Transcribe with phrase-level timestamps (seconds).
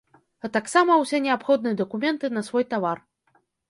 [0.47, 3.09] А таксама ўсе неабходныя дакументы на свой тавар.